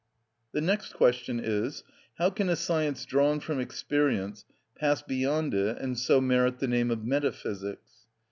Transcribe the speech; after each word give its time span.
The 0.51 0.61
next 0.61 0.93
question 0.93 1.39
is: 1.39 1.83
How 2.17 2.31
can 2.31 2.49
a 2.49 2.55
science 2.55 3.05
drawn 3.05 3.39
from 3.39 3.59
experience 3.59 4.45
pass 4.75 5.03
beyond 5.03 5.53
it 5.53 5.77
and 5.77 5.95
so 5.95 6.19
merit 6.19 6.57
the 6.57 6.67
name 6.67 6.89
of 6.89 7.05
metaphysics? 7.05 8.07